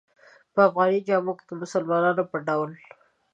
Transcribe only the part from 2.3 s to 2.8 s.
په ډول.